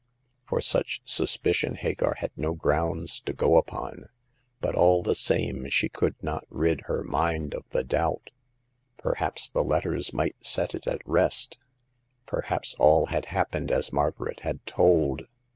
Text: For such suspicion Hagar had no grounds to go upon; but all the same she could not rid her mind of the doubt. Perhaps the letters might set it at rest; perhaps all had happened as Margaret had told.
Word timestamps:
For 0.47 0.61
such 0.61 0.99
suspicion 1.05 1.75
Hagar 1.75 2.15
had 2.15 2.31
no 2.35 2.53
grounds 2.55 3.19
to 3.19 3.33
go 3.33 3.57
upon; 3.57 4.09
but 4.59 4.73
all 4.73 5.03
the 5.03 5.13
same 5.13 5.69
she 5.69 5.89
could 5.89 6.15
not 6.23 6.43
rid 6.49 6.81
her 6.85 7.03
mind 7.03 7.53
of 7.53 7.65
the 7.69 7.83
doubt. 7.83 8.31
Perhaps 8.97 9.51
the 9.51 9.63
letters 9.63 10.11
might 10.11 10.43
set 10.43 10.73
it 10.73 10.87
at 10.87 11.07
rest; 11.07 11.59
perhaps 12.25 12.73
all 12.79 13.05
had 13.13 13.25
happened 13.27 13.69
as 13.69 13.93
Margaret 13.93 14.39
had 14.39 14.65
told. 14.65 15.27